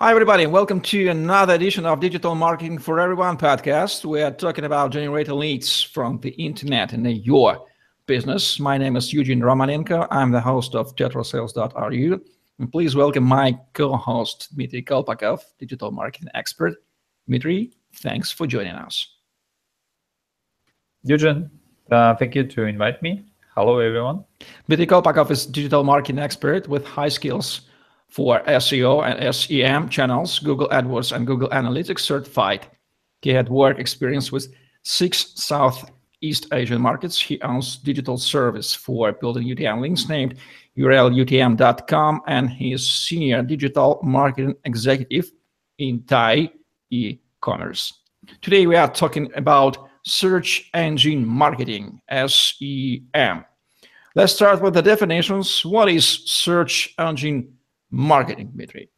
[0.00, 4.04] Hi, everybody, and welcome to another edition of Digital Marketing for Everyone podcast.
[4.04, 7.66] We are talking about generating leads from the internet in your
[8.06, 8.60] business.
[8.60, 10.06] My name is Eugene Romanenko.
[10.12, 12.20] I'm the host of tetrasales.ru.
[12.60, 16.74] And please welcome my co-host, Dmitry Kolpakov, digital marketing expert.
[17.26, 19.16] Dmitry, thanks for joining us.
[21.02, 21.50] Eugene,
[21.90, 23.24] uh, thank you to invite me.
[23.56, 24.24] Hello, everyone.
[24.68, 27.62] Dmitry Kolpakov is digital marketing expert with high skills
[28.08, 32.66] for SEO and SEM channels, Google AdWords and Google Analytics certified.
[33.22, 37.20] He had work experience with six Southeast Asian markets.
[37.20, 40.36] He owns digital service for building UTM links named
[40.78, 45.30] urlutm.com and he is senior digital marketing executive
[45.78, 46.50] in Thai
[46.90, 47.92] e-commerce.
[48.40, 53.44] Today we are talking about search engine marketing, SEM.
[54.14, 55.64] Let's start with the definitions.
[55.64, 57.57] What is search engine
[57.90, 58.90] marketing, Dmitry?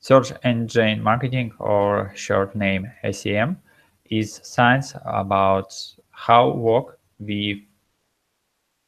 [0.00, 3.58] Search engine marketing, or short name SEM,
[4.06, 5.74] is science about
[6.10, 7.58] how work with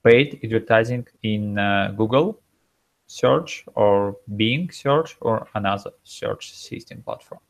[0.05, 2.43] paid advertising in uh, Google
[3.07, 7.41] search or Bing search or another search system platform.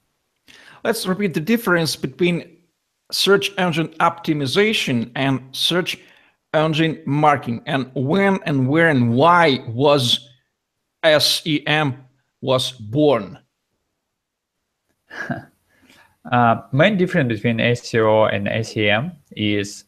[0.84, 2.58] Let's repeat the difference between
[3.12, 5.98] search engine optimization and search
[6.54, 10.28] engine marketing and when and where and why was
[11.04, 12.04] SEM
[12.40, 13.38] was born?
[16.30, 19.84] uh, main difference between SEO and SEM is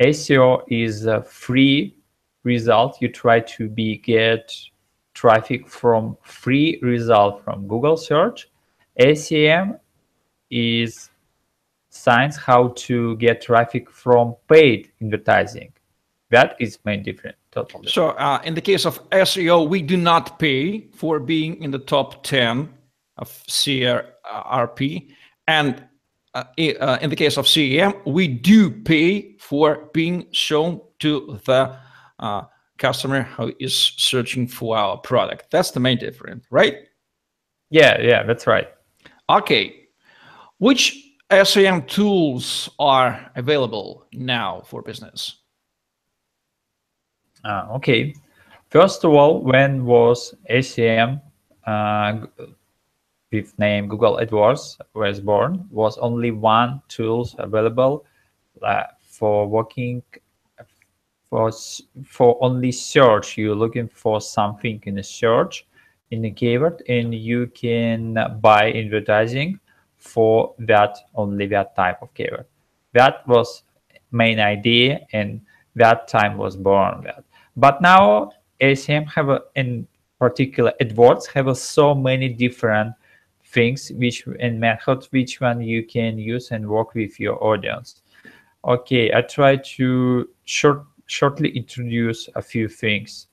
[0.00, 1.96] SEO is a free
[2.44, 3.00] result.
[3.00, 4.52] You try to be get
[5.14, 8.48] traffic from free result from Google search.
[9.14, 9.78] SEM
[10.50, 11.10] is
[11.92, 15.72] science how to get traffic from paid advertising.
[16.30, 17.36] That is main difference.
[17.50, 17.88] Totally.
[17.88, 21.78] So uh, in the case of SEO, we do not pay for being in the
[21.78, 22.72] top 10
[23.18, 25.10] of SERP.
[25.46, 25.84] And
[26.34, 31.76] uh, uh, in the case of SEM, we do pay for being shown to the
[32.18, 32.42] uh,
[32.78, 35.50] customer who is searching for our product.
[35.50, 36.88] That's the main difference, right?
[37.68, 38.68] Yeah, yeah, that's right.
[39.28, 39.88] Okay.
[40.56, 41.01] Which
[41.32, 45.36] SEM tools are available now for business?
[47.42, 48.14] Uh, okay.
[48.68, 51.22] First of all, when was SEM
[51.66, 52.26] uh,
[53.32, 58.04] with name Google AdWords was born, was only one tools available
[58.62, 60.02] uh, for working
[61.30, 61.50] for
[62.04, 63.38] for only search.
[63.38, 65.66] You're looking for something in a search
[66.10, 69.58] in a keyword, and you can buy advertising
[70.02, 72.46] for that only that type of keyword.
[72.92, 73.62] That was
[74.10, 75.40] main idea and
[75.76, 77.24] that time was born that.
[77.56, 79.86] But now SEM have a, in
[80.18, 82.94] particular AdWords have a, so many different
[83.46, 88.02] things which and methods which one you can use and work with your audience.
[88.64, 93.26] Okay, I try to short shortly introduce a few things.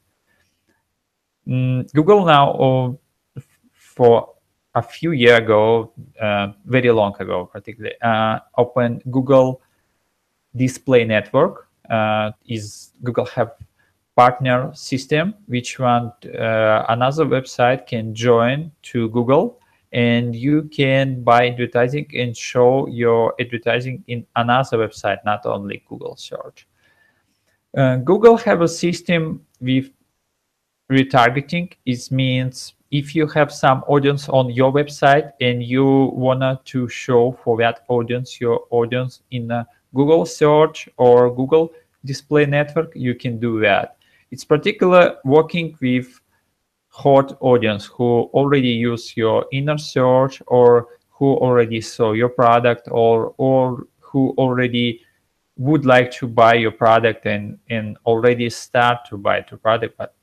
[1.47, 3.41] Mm, Google now uh,
[3.71, 4.33] for
[4.75, 5.91] a few year ago,
[6.21, 9.61] uh, very long ago, particularly, uh, opened Google
[10.55, 11.67] Display Network.
[11.89, 13.51] Uh, is Google have
[14.15, 19.59] partner system, which one uh, another website can join to Google,
[19.91, 26.15] and you can buy advertising and show your advertising in another website, not only Google
[26.15, 26.67] search.
[27.75, 29.89] Uh, Google have a system with
[30.91, 31.73] retargeting.
[31.85, 37.57] It means if you have some audience on your website and you wanna show for
[37.57, 39.51] that audience your audience in
[39.93, 41.71] Google search or Google
[42.05, 43.97] display network, you can do that.
[44.31, 46.19] It's particular working with
[46.87, 53.33] hot audience who already use your inner search or who already saw your product or
[53.37, 55.01] or who already
[55.57, 60.15] would like to buy your product and and already start to buy the product but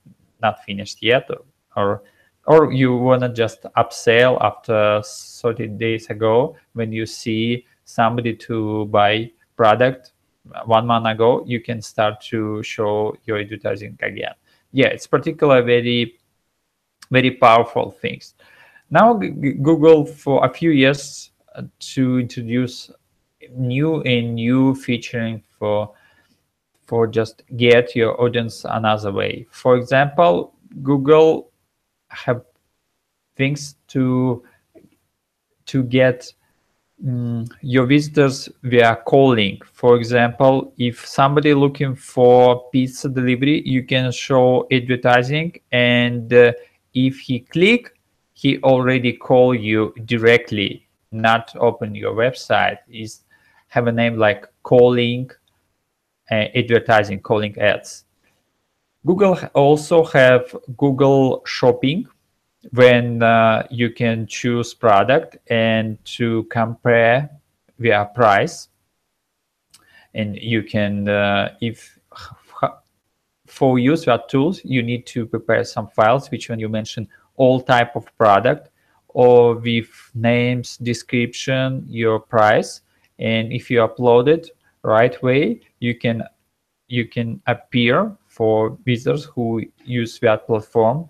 [0.42, 1.42] not finished yet or,
[1.76, 2.02] or
[2.46, 8.86] or you want to just upsell after 30 days ago when you see somebody to
[8.86, 10.12] buy product
[10.64, 14.32] one month ago you can start to show your advertising again.
[14.72, 16.18] Yeah it's particular very
[17.10, 18.34] very powerful things.
[18.90, 21.62] Now google for a few years uh,
[21.94, 22.90] to introduce
[23.50, 25.92] new and new featuring for
[26.86, 29.46] for just get your audience another way.
[29.50, 31.50] For example google
[32.08, 32.42] have
[33.36, 34.42] things to
[35.66, 36.32] to get
[37.04, 39.60] um, your visitors via calling.
[39.72, 46.52] For example, if somebody looking for pizza delivery, you can show advertising and uh,
[46.94, 47.92] if he click,
[48.32, 52.78] he already call you directly, not open your website.
[52.88, 53.22] Is
[53.68, 55.30] have a name like calling
[56.30, 58.05] uh, advertising, calling ads.
[59.06, 62.08] Google also have Google Shopping
[62.72, 67.30] when uh, you can choose product and to compare
[67.78, 68.68] via price.
[70.14, 71.98] And you can uh, if
[73.46, 77.06] for use that tools you need to prepare some files which when you mention
[77.36, 78.70] all type of product
[79.08, 82.80] or with names description your price.
[83.20, 84.50] And if you upload it
[84.82, 86.24] right way you can
[86.88, 91.08] you can appear for visitors who use that platform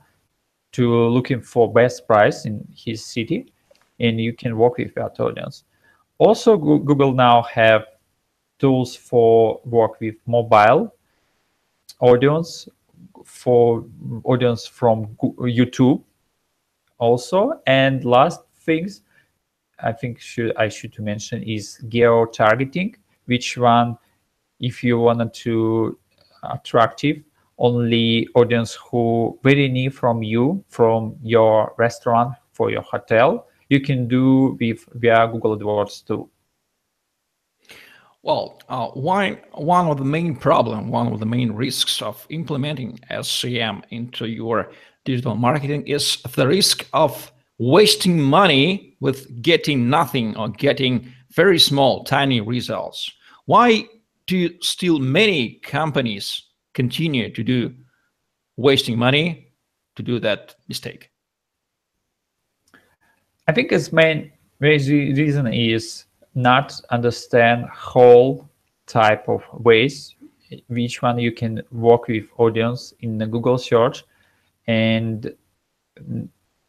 [0.70, 3.52] to looking for best price in his city
[3.98, 5.64] and you can work with that audience.
[6.18, 7.82] Also google now have
[8.60, 10.94] tools for work with mobile
[12.00, 12.68] audience
[13.24, 13.84] for
[14.22, 15.06] audience from
[15.60, 16.02] youtube
[16.98, 17.60] also.
[17.66, 19.02] And last things
[19.80, 22.94] i think should i should mention is geo targeting
[23.26, 23.98] which one
[24.60, 25.98] if you wanted to
[26.52, 27.22] attractive
[27.58, 34.06] only audience who very need from you from your restaurant for your hotel you can
[34.06, 36.28] do with via google adwords too
[38.26, 42.98] well, uh, one, one of the main problem, one of the main risks of implementing
[43.22, 44.72] SEM into your
[45.04, 52.02] digital marketing is the risk of wasting money with getting nothing or getting very small,
[52.02, 53.12] tiny results.
[53.44, 53.86] Why
[54.26, 56.42] do still many companies
[56.74, 57.74] continue to do
[58.56, 59.52] wasting money
[59.94, 61.10] to do that mistake?
[63.48, 64.80] I think its main, main
[65.14, 68.48] reason is not understand whole
[68.86, 70.14] type of ways
[70.68, 74.04] which one you can work with audience in the google search
[74.68, 75.34] and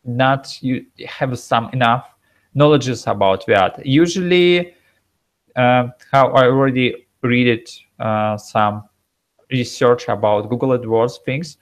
[0.03, 2.09] not you have some enough
[2.55, 4.73] knowledges about that usually
[5.55, 7.69] uh, how i already read it
[7.99, 8.83] uh, some
[9.51, 11.57] research about google adwords things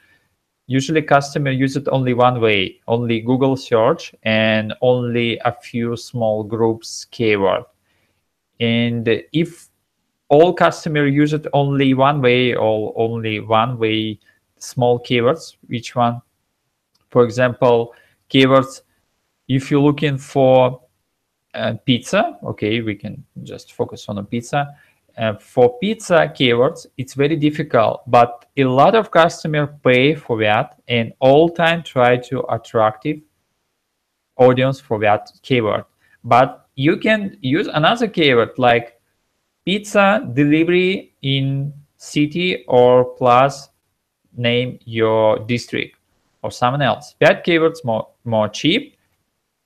[0.67, 6.43] usually customer use it only one way only google search and only a few small
[6.43, 7.63] groups keyword
[8.59, 9.69] and if
[10.29, 14.19] all customer use it only one way or only one way
[14.57, 16.21] small keywords, which one?
[17.09, 17.93] For example,
[18.29, 18.81] keywords,
[19.47, 20.81] if you're looking for
[21.53, 24.75] uh, pizza, okay, we can just focus on a pizza.
[25.17, 30.81] Uh, for pizza keywords, it's very difficult, but a lot of customer pay for that
[30.89, 33.21] and all time try to attractive
[34.37, 35.85] audience for that keyword.
[36.25, 38.99] But you can use another keyword like
[39.65, 43.69] pizza delivery in city or plus
[44.35, 45.97] name your district
[46.41, 47.15] or someone else.
[47.19, 48.97] That keyword's more more cheap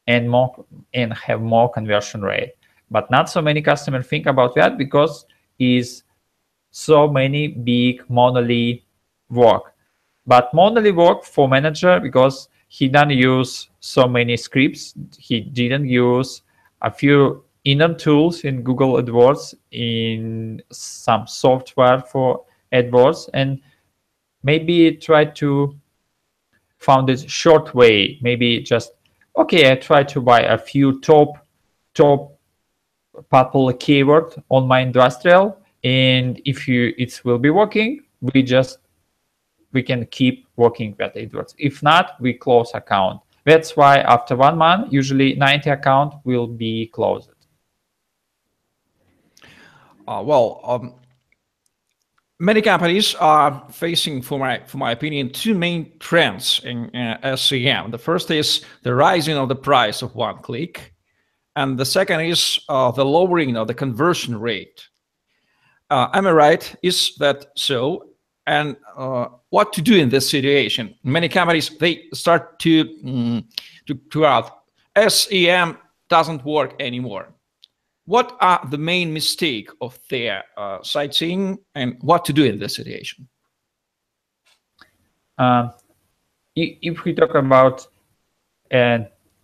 [0.06, 2.54] and more and have more conversion rate.
[2.92, 5.26] But not so many customers think about that because
[5.60, 6.04] is
[6.72, 8.82] so many big monolith
[9.30, 9.74] work.
[10.26, 14.94] But monolith work for manager because he didn't use so many scripts.
[15.18, 16.44] He didn't use
[16.82, 23.60] a few inner tools in Google AdWords, in some software for AdWords, and
[24.44, 25.76] maybe try to
[26.78, 28.20] found a short way.
[28.22, 28.92] Maybe just
[29.38, 31.38] okay, I try to buy a few top
[31.94, 32.39] top
[33.30, 38.80] popular keyword on my industrial, and if you it will be working, we just
[39.72, 41.54] we can keep working with AdWords.
[41.58, 43.22] If not, we close account.
[43.46, 47.30] That's why after one month, usually 90 account will be closed.
[50.08, 50.96] Uh, well, um,
[52.40, 57.92] many companies are facing, for my for my opinion, two main trends in uh, SEM.
[57.92, 60.94] The first is the rising of the price of one click,
[61.56, 64.88] and the second is uh, the lowering of the conversion rate.
[65.90, 66.76] Uh, am I right?
[66.84, 68.10] Is that so?
[68.50, 70.96] and uh, what to do in this situation.
[71.04, 73.46] Many companies they start to mm,
[73.86, 74.64] to, to out
[75.08, 75.78] SEM
[76.10, 77.30] doesn't work anymore.
[78.06, 82.76] What are the main mistake of their uh, sightseeing and what to do in this
[82.76, 83.30] situation?
[85.38, 85.70] Uh,
[86.56, 87.86] if we talk about
[88.74, 89.00] uh,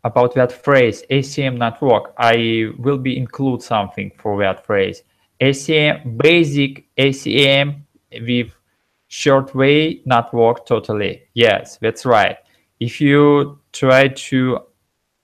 [0.06, 5.04] about that phrase ACM network, I will be include something for that phrase.
[5.42, 7.86] ACM basic SEM
[8.22, 8.56] with
[9.08, 12.38] short way not work totally yes that's right
[12.80, 14.60] if you try to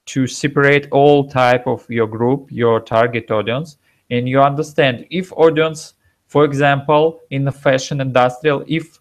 [0.06, 3.78] to separate all type of your group your target audience
[4.10, 5.96] and you understand if audience
[6.28, 9.00] for example in the fashion industrial if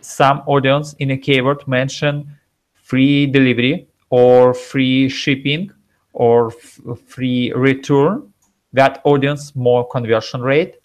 [0.00, 2.28] some audience in a keyword mention
[2.74, 5.70] free delivery or free shipping
[6.12, 8.30] or free return
[8.72, 10.76] that audience more conversion rate.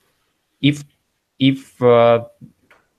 [0.61, 0.83] If
[1.39, 2.25] if uh,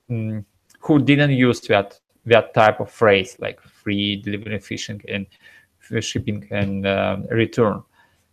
[0.09, 0.45] mm,
[0.79, 5.25] who didn't use that that type of phrase like free delivery fishing and
[6.01, 7.81] shipping and uh, return.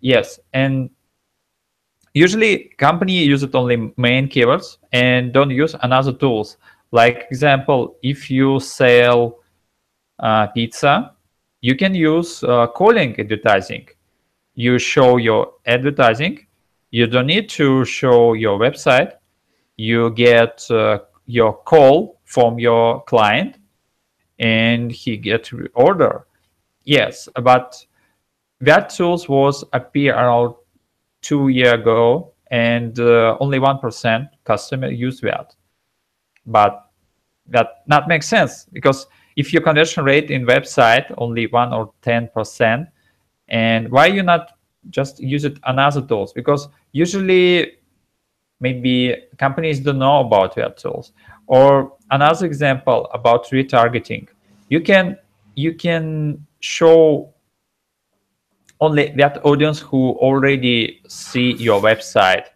[0.01, 0.91] Yes and
[2.13, 6.57] usually company uses only main keywords and don't use another tools.
[6.91, 9.39] Like example if you sell
[10.19, 11.14] uh, pizza
[11.65, 13.89] you can use uh, calling advertising.
[14.55, 16.47] You show your advertising.
[16.91, 19.13] You don't need to show your website.
[19.79, 23.57] You get uh, your call from your client
[24.39, 26.27] and he get order.
[26.85, 27.83] Yes but
[28.61, 30.55] that tools was appear around
[31.23, 35.55] two year ago and uh, only one percent customer use that.
[36.45, 36.91] But
[37.47, 39.07] that not makes sense because
[39.37, 42.89] if your conversion rate in website only one or ten percent
[43.49, 44.53] and why you not
[44.91, 46.33] just use it another tools?
[46.33, 47.79] Because usually
[48.61, 51.13] maybe companies don't know about their tools.
[51.47, 54.29] Or another example about retargeting.
[54.69, 55.19] You can
[55.55, 57.33] you can show
[58.81, 62.47] only that audience who already see your website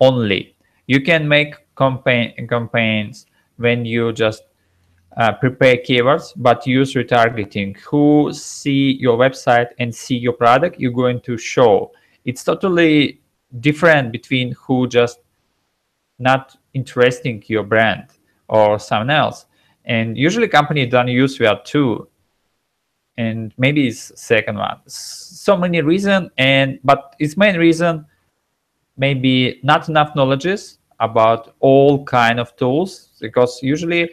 [0.00, 0.56] only.
[0.86, 3.26] You can make campaign campaigns
[3.56, 4.42] when you just
[5.16, 7.76] uh, prepare keywords but use retargeting.
[7.78, 11.92] Who see your website and see your product you're going to show.
[12.24, 13.20] It's totally
[13.60, 15.20] different between who just
[16.18, 18.04] not interesting your brand
[18.48, 19.46] or someone else.
[19.84, 22.08] And usually company don't use that too.
[23.16, 24.78] And maybe it's second one.
[24.86, 28.06] So many reason and but its main reason
[28.96, 34.10] maybe not enough knowledges about all kind of tools because usually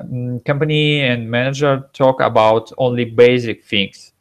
[0.00, 4.12] um, company and manager talk about only basic things.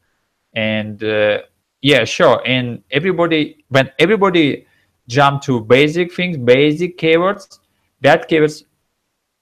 [0.53, 1.39] And uh,
[1.81, 2.41] yeah sure.
[2.45, 4.65] And everybody when everybody
[5.07, 7.59] jump to basic things basic keywords
[8.01, 8.63] that keywords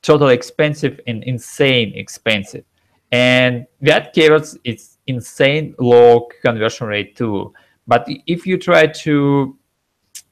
[0.01, 2.65] totally expensive and insane expensive.
[3.11, 7.53] And that keywords is insane low conversion rate too.
[7.87, 9.57] But if you try to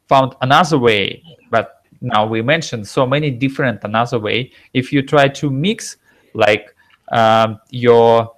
[0.08, 4.51] found another way but now we mentioned so many different another way.
[4.74, 5.98] If you try to mix
[6.34, 6.75] like
[7.12, 8.34] um, your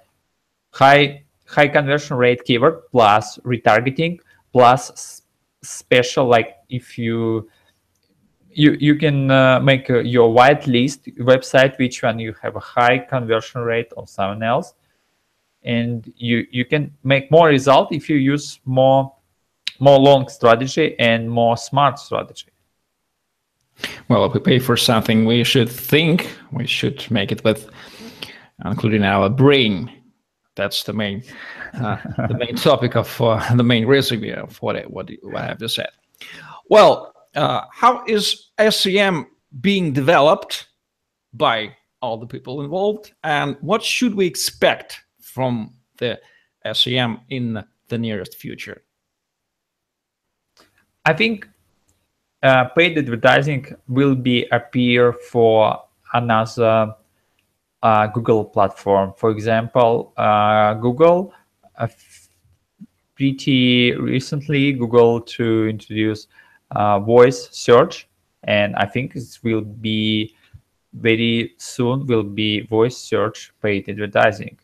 [0.70, 4.18] high high conversion rate keyword plus retargeting
[4.52, 5.22] plus
[5.62, 7.48] special like if you
[8.50, 12.98] you you can uh, make uh, your whitelist website which one you have a high
[12.98, 14.74] conversion rate or someone else.
[15.62, 19.14] And you you can make more result if you use more
[19.80, 22.53] more long strategy and more smart strategy
[24.08, 27.68] well, if we pay for something, we should think, we should make it with
[28.64, 29.90] including our brain.
[30.54, 31.24] That's the main,
[31.74, 31.96] uh,
[32.28, 35.74] the main topic of uh, the main recipe of what I, what, I have just
[35.74, 35.88] said.
[36.68, 39.26] Well, uh, how is SEM
[39.60, 40.68] being developed
[41.32, 46.20] by all the people involved, and what should we expect from the
[46.72, 48.84] SEM in the nearest future?
[51.04, 51.48] I think
[52.44, 55.82] uh, paid advertising will be appear for
[56.12, 56.94] another
[57.82, 59.14] uh, Google platform.
[59.16, 61.32] For example, uh, Google
[61.76, 61.88] uh,
[63.16, 66.26] pretty recently Google to introduce
[66.70, 68.08] uh, voice search,
[68.44, 70.34] and I think it will be
[70.92, 74.58] very soon will be voice search paid advertising.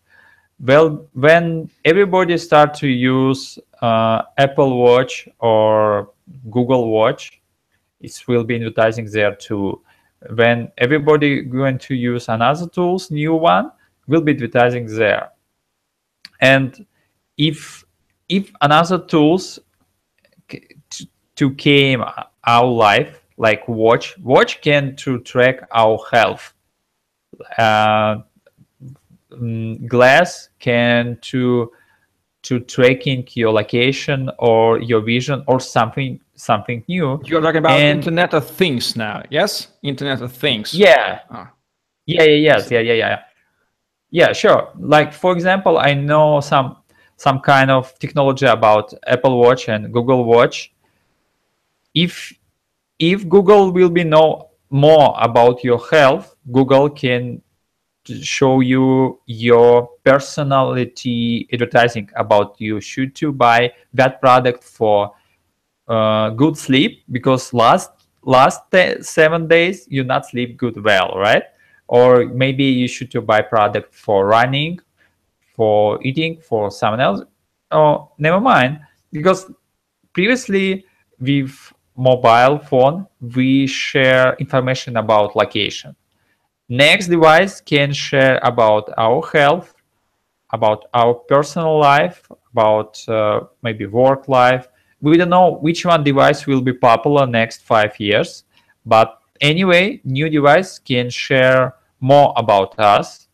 [0.60, 6.10] Well, when everybody start to use uh, Apple Watch or
[6.50, 7.39] Google Watch,
[8.00, 9.80] it will be advertising there too.
[10.34, 13.72] When everybody going to use another tools, new one,
[14.06, 15.30] will be advertising there.
[16.40, 16.86] And
[17.36, 17.84] if
[18.28, 19.58] if another tools
[21.36, 22.04] to came
[22.44, 26.52] our life like watch watch can to track our health
[27.58, 28.16] uh,
[29.32, 31.70] mm, glass can to
[32.42, 37.20] to tracking your location or your vision or something something new.
[37.24, 39.68] You're talking about and, Internet of Things now, yes?
[39.82, 40.74] Internet of Things.
[40.74, 41.20] Yeah.
[41.30, 41.48] Oh.
[42.06, 43.18] Yeah, yeah, yes, yeah, yeah, yeah.
[44.10, 44.70] Yeah, sure.
[44.78, 46.76] Like for example, I know some
[47.16, 50.72] some kind of technology about Apple Watch and Google Watch.
[51.94, 52.32] If
[52.98, 57.42] if Google will be know more about your health, Google can
[58.22, 62.80] show you your personality advertising about you.
[62.80, 65.12] Should you buy that product for
[65.90, 67.90] uh, good sleep because last
[68.22, 68.62] last
[69.02, 71.44] seven days you not sleep good well right?
[71.88, 74.80] Or maybe you should to buy product for running
[75.56, 77.22] for eating for someone else.
[77.72, 78.80] Oh never mind.
[79.12, 79.50] Because
[80.12, 80.84] previously
[81.20, 85.96] with mobile phone we share information about location.
[86.68, 89.74] Next device can share about our health
[90.52, 94.68] about our personal life about uh, maybe work life
[95.00, 98.44] we don't know which one device will be popular next five years
[98.86, 103.28] but anyway new device can share more about us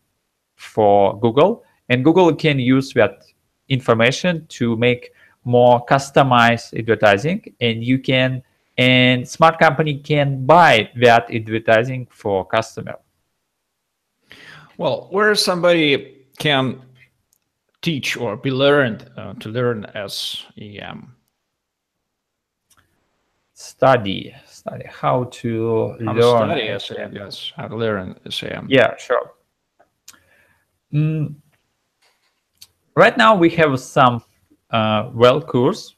[0.55, 3.23] for google and google can use that
[3.69, 5.11] information to make
[5.43, 8.43] more customized advertising and you can
[8.77, 12.95] and smart company can buy that advertising for customer.
[14.77, 16.81] Well where somebody can
[17.81, 21.15] teach or be learned uh, to learn SEM
[23.57, 29.31] study study how to how learn study yes how to learn SEM yeah sure.
[30.93, 31.33] Mm.
[32.93, 34.21] right now we have some
[34.69, 35.95] uh, well course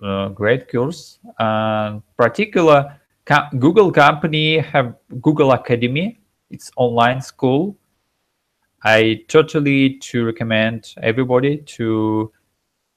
[0.00, 6.20] uh, great course uh, particular co google company have google academy.
[6.50, 7.76] It's online school.
[8.84, 12.30] I totally to recommend everybody to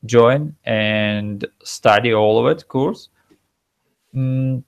[0.06, 3.10] join and study all of it course
[4.16, 4.64] Mm,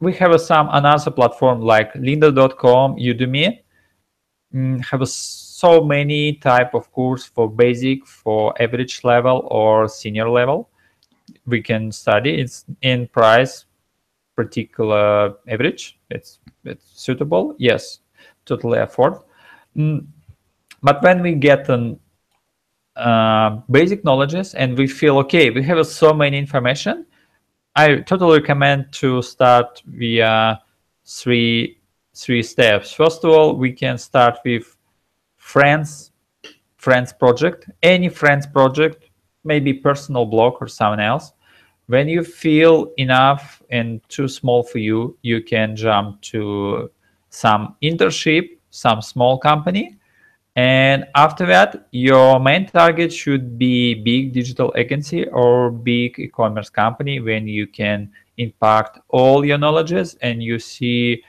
[0.00, 3.60] we have some another platform like lynda.com, Udemy,
[4.52, 10.68] mm, have so many type of course for basic, for average level or senior level.
[11.46, 12.40] We can study.
[12.40, 13.66] It's in price,
[14.34, 15.98] particular average.
[16.10, 17.54] It's it's suitable.
[17.58, 18.00] Yes,
[18.44, 19.14] totally afford.
[19.76, 20.06] Mm,
[20.82, 22.00] but when we get an
[22.96, 27.06] uh, basic knowledges and we feel okay, we have so many information
[27.74, 30.60] I totally recommend to start via
[31.06, 31.78] three
[32.14, 32.92] three steps.
[32.92, 34.76] First of all, we can start with
[35.36, 36.12] friends
[36.76, 39.08] friends project, any friends project,
[39.44, 41.32] maybe personal blog or someone else.
[41.86, 46.90] When you feel enough and too small for you, you can jump to
[47.30, 49.96] some internship, some small company,
[50.54, 57.20] and after that, your main target should be big digital agency or big e-commerce company
[57.20, 61.22] when you can impact all your knowledges and you see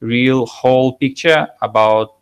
[0.00, 2.16] real whole picture about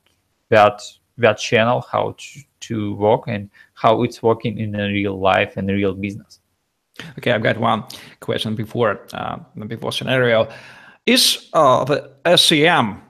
[0.49, 0.83] that
[1.19, 5.69] that channel, how to, to work and how it's working in a real life and
[5.69, 6.41] real business.
[7.19, 7.85] Okay, I've got one
[8.21, 10.49] question before uh, before scenario.
[11.07, 13.03] Is uh, the SEM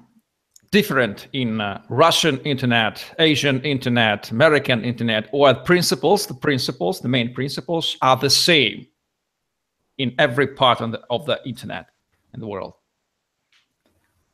[0.71, 7.33] different in uh, Russian internet, Asian internet, American internet, or principles, the principles, the main
[7.35, 8.87] principles are the same
[9.99, 11.87] in every part of the, of the internet
[12.35, 12.75] in the world?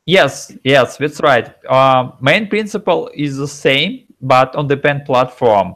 [0.05, 1.53] Yes, yes, that's right.
[1.67, 5.75] Uh, main principle is the same, but on the pen platform.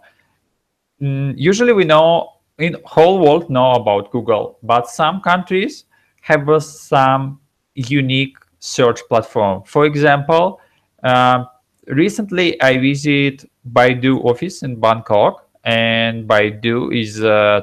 [1.02, 5.86] Mm, usually we know in whole world know about Google, but some countries
[6.22, 7.40] have uh, some
[7.74, 9.64] unique search platform.
[9.64, 10.62] For example,
[11.04, 11.46] uh,
[11.88, 17.62] recently I visited Baidu office in Bangkok, and Baidu is uh,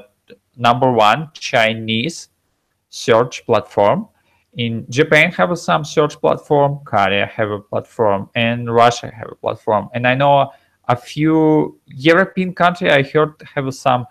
[0.56, 2.28] number one Chinese
[2.88, 4.08] search platform.
[4.56, 6.80] In Japan, have some search platform.
[6.84, 9.88] Korea have a platform, and Russia have a platform.
[9.92, 10.50] And I know
[10.88, 14.06] a few European country I heard have some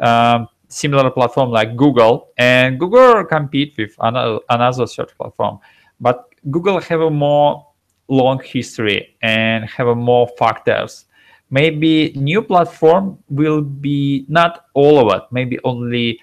[0.00, 5.58] um, similar platform like Google, and Google compete with another, another search platform.
[6.00, 7.66] But Google have a more
[8.08, 11.06] long history and have more factors.
[11.50, 16.20] Maybe new platform will be not all of it, maybe only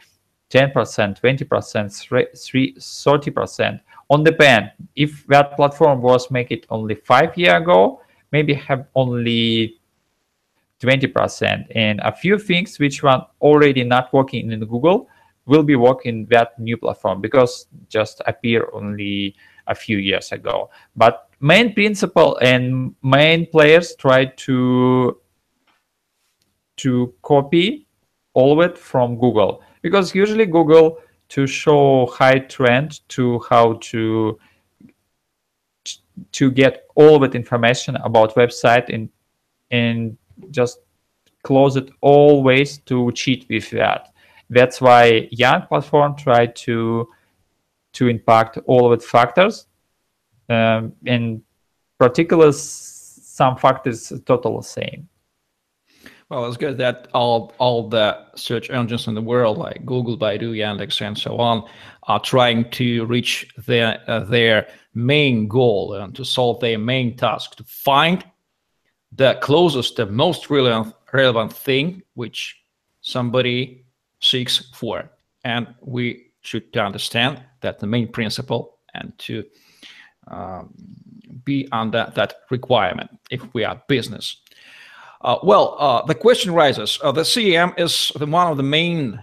[0.49, 1.47] 10%, 20%,
[2.79, 3.79] 30%.
[4.09, 8.87] On the pen, if that platform was make it only five year ago, maybe have
[8.95, 9.77] only
[10.81, 15.09] 20% and a few things which were already not working in Google
[15.45, 19.35] will be working that new platform because just appear only
[19.67, 20.69] a few years ago.
[20.95, 25.19] But main principle and main players try to
[26.77, 27.87] to copy
[28.33, 30.99] all of it from Google because usually Google
[31.29, 34.37] to show high trend to how to
[36.31, 39.09] to get all of it information about website and
[39.71, 40.17] and
[40.51, 40.79] just
[41.43, 44.13] close it always to cheat with that.
[44.49, 47.07] That's why Young platform try to
[47.93, 49.67] to impact all of its factors.
[50.49, 51.43] Um, in
[51.99, 55.09] particular, some factors total same.
[56.29, 60.51] Well, it's good that all all the search engines in the world, like Google, Baidu,
[60.51, 61.69] Yandex, and so on,
[62.03, 67.55] are trying to reach their uh, their main goal and to solve their main task
[67.55, 68.25] to find
[69.13, 72.61] the closest, the most relevant relevant thing which
[72.99, 73.85] somebody
[74.19, 75.09] seeks for.
[75.45, 79.43] And we should understand that the main principle and to
[80.27, 80.73] um,
[81.43, 84.37] be under that requirement if we are business.
[85.21, 89.21] Uh, well, uh, the question rises, uh, the SEM is the, one of the main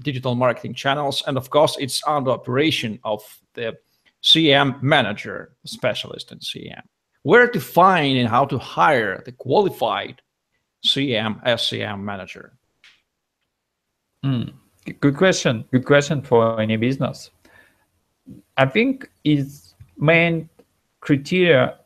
[0.00, 3.22] digital marketing channels, and of course it's under operation of
[3.54, 3.74] the
[4.20, 6.82] SEM manager, specialist in SEM.
[7.22, 10.20] Where to find and how to hire the qualified
[10.84, 12.58] CEM, SCM manager?
[14.24, 14.52] Mm,
[15.00, 15.64] good question.
[15.72, 17.30] Good question for any business.
[18.56, 20.48] I think its main
[21.00, 21.78] criteria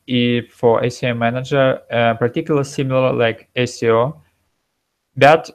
[0.50, 4.16] for SEM manager, uh, particularly similar like SEO,
[5.16, 5.50] that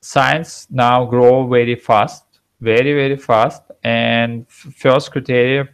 [0.00, 2.24] science now grow very fast,
[2.60, 3.62] very very fast.
[3.82, 5.68] And first criteria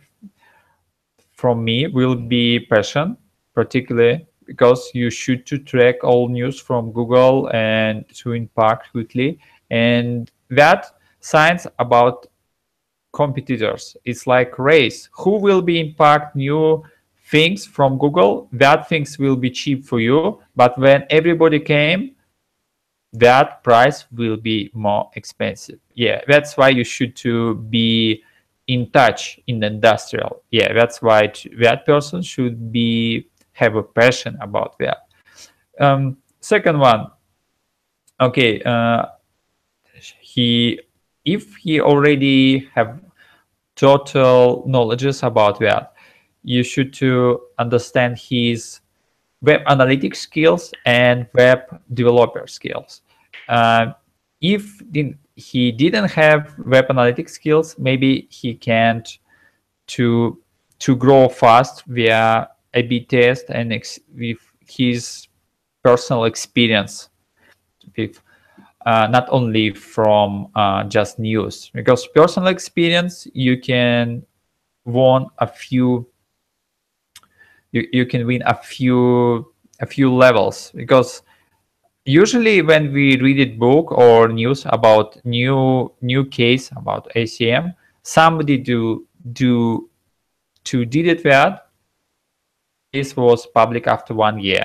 [1.32, 3.16] from me will be passion,
[3.54, 9.38] particularly because you should to track all news from Google and to impact quickly.
[9.70, 10.95] And that
[11.26, 12.26] science about
[13.12, 13.96] competitors.
[14.04, 15.08] It's like race.
[15.12, 16.84] Who will be impact new
[17.30, 18.48] things from Google?
[18.52, 20.40] That things will be cheap for you.
[20.54, 22.14] But when everybody came,
[23.12, 25.80] that price will be more expensive.
[25.94, 28.22] Yeah, that's why you should to be
[28.68, 30.42] in touch in the industrial.
[30.50, 34.98] Yeah, that's why that person should be have a passion about that.
[35.80, 37.10] Um, second one,
[38.20, 39.06] okay, uh,
[40.20, 40.80] he
[41.26, 43.00] if he already have
[43.74, 45.92] total knowledges about that,
[46.44, 48.80] you should to understand his
[49.42, 51.58] web analytics skills and web
[51.92, 53.02] developer skills.
[53.48, 53.92] Uh,
[54.40, 54.80] if
[55.34, 59.18] he didn't have web analytics skills, maybe he can't
[59.88, 60.40] to
[60.78, 63.70] to grow fast via a/B test and
[64.14, 65.28] with his
[65.82, 67.08] personal experience
[67.96, 68.20] with
[68.86, 74.24] uh, not only from uh, just news because personal experience you can
[74.84, 76.06] win a few
[77.72, 81.22] you, you can win a few a few levels because
[82.04, 88.56] usually when we read a book or news about new new case about SEM somebody
[88.56, 89.90] do do
[90.64, 91.66] to did it that
[92.92, 94.64] this was public after one year.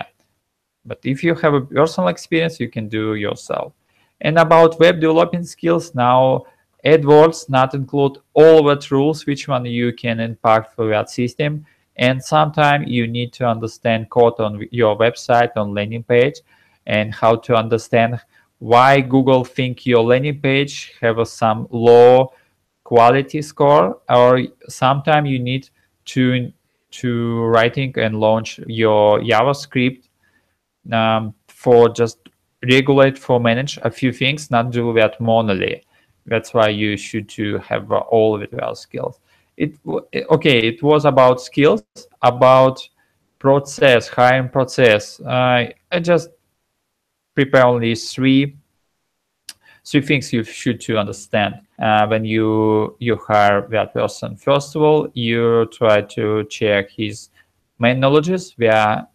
[0.85, 3.73] But if you have a personal experience, you can do yourself.
[4.21, 6.45] And about web developing skills, now
[6.85, 11.65] AdWords not include all the rules which one you can impact for that system.
[11.97, 16.41] And sometimes you need to understand code on your website on landing page
[16.87, 18.19] and how to understand
[18.59, 22.33] why Google think your landing page have some low
[22.83, 25.69] quality score or sometimes you need
[26.05, 26.51] to
[26.91, 30.09] to writing and launch your JavaScript
[30.91, 32.17] um, for just
[32.63, 35.83] regulate for manage a few things, not do that manually.
[36.25, 39.19] That's why you should to have all of it well skills.
[39.57, 39.75] It
[40.29, 40.59] okay.
[40.59, 41.83] It was about skills,
[42.21, 42.87] about
[43.39, 45.19] process, hiring process.
[45.19, 46.29] Uh, I just
[47.35, 48.55] prepare only three
[49.83, 54.37] three things you should to understand uh, when you you hire that person.
[54.37, 57.29] First of all, you try to check his
[57.79, 59.07] main knowledges via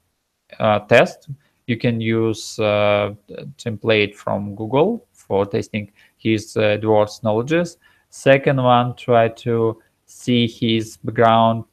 [0.59, 1.29] uh, test.
[1.67, 3.15] You can use uh,
[3.59, 7.79] template from Google for testing his uh, AdWords knowledges.
[8.09, 11.65] Second one, try to see his background,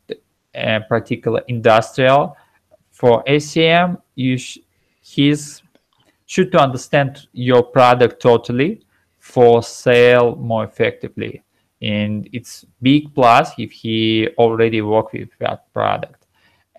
[0.56, 2.36] uh, particular industrial.
[2.92, 4.60] For SEM, you sh-
[5.02, 5.62] his
[6.26, 8.82] should to understand your product totally
[9.20, 11.44] for sale more effectively
[11.82, 16.26] and it's big plus if he already work with that product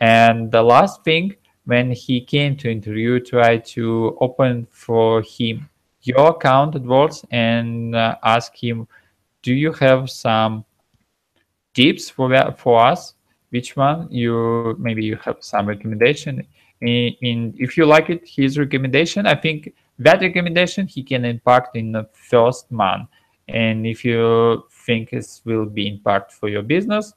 [0.00, 1.34] and the last thing
[1.66, 5.68] when he came to interview try to open for him
[6.02, 8.86] your account at AdWords and uh, ask him
[9.42, 10.64] do you have some
[11.74, 13.14] tips for that for us?
[13.50, 16.46] Which one you maybe you have some recommendation?
[16.80, 21.76] In, in if you like it his recommendation i think that recommendation he can impact
[21.76, 23.08] in the first month.
[23.46, 27.14] And if you think it will be impact for your business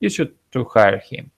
[0.00, 1.30] you should to hire him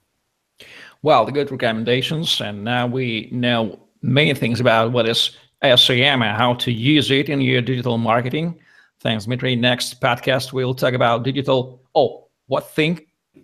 [1.04, 6.36] well the good recommendations and now we know many things about what is SEM and
[6.36, 8.58] how to use it in your digital marketing
[9.00, 13.00] thanks Dmitry next podcast we'll talk about digital oh what thing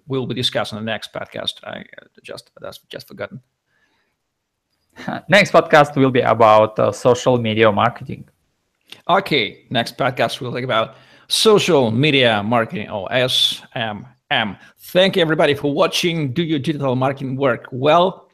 [0.06, 1.84] we'll be discussing in the next podcast i
[2.22, 3.40] just that's just forgotten
[5.28, 8.28] Next podcast will be about uh, social media marketing.
[9.08, 10.96] Okay, next podcast we'll talk about
[11.28, 14.06] social media marketing or SMM.
[14.78, 16.32] Thank you everybody for watching.
[16.32, 18.30] Do your digital marketing work well?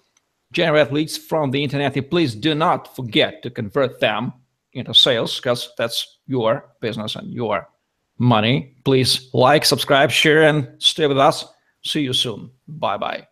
[0.52, 4.32] generate leads from the internet, please do not forget to convert them
[4.72, 7.68] into sales because that's your business and your
[8.18, 8.74] money.
[8.84, 11.44] Please like, subscribe, share, and stay with us.
[11.84, 12.50] See you soon.
[12.66, 13.26] Bye bye.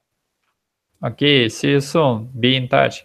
[1.03, 2.31] Okay, see you soon.
[2.39, 3.05] Be in touch.